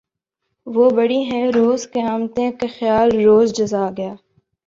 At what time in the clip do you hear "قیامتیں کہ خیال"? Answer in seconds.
1.93-3.09